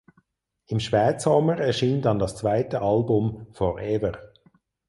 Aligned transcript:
Im 0.65 0.79
Spätsommer 0.79 1.59
erschien 1.59 2.01
dann 2.01 2.17
das 2.17 2.35
zweite 2.35 2.81
Album 2.81 3.45
"For 3.53 3.79
Ever". 3.79 4.33